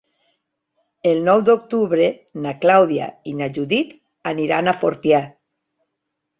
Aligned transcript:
El 1.09 1.21
nou 1.27 1.43
d'octubre 1.49 2.07
na 2.47 2.55
Clàudia 2.65 3.11
i 3.33 3.37
na 3.43 3.53
Judit 3.61 3.95
aniran 4.35 4.73
a 4.73 4.77
Fortià. 4.83 5.25